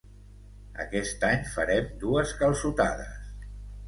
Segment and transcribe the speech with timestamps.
[0.85, 3.45] Aquest any farem dues calçotades.